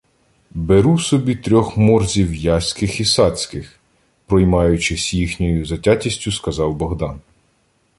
—Беру 0.69 0.99
собі 0.99 1.35
трьох 1.35 1.77
морзів 1.77 2.33
яських 2.35 2.99
і 2.99 3.05
сацьких!— 3.05 3.79
проймаючись 4.25 5.13
їхньою 5.13 5.65
затятістю, 5.65 6.31
сказав 6.31 6.75
Богдан. 6.75 7.19